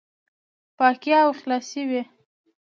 پاکي 0.77 1.11
او 1.23 1.29
خلاصي 1.41 1.81
وي، 1.89 2.01